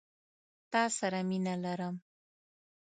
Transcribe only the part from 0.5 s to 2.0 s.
تا سره مينه لرم